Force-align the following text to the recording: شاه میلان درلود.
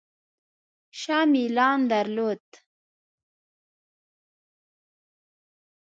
شاه 0.99 1.25
میلان 1.33 1.79
درلود. 1.91 2.45